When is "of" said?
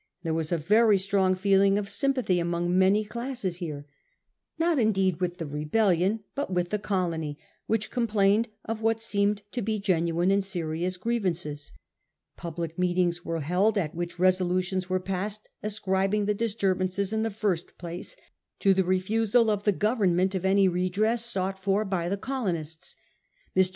1.77-1.87, 8.65-8.81, 20.33-20.43